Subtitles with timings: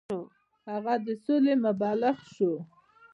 [0.71, 2.53] هغه د سولې مبلغ شو.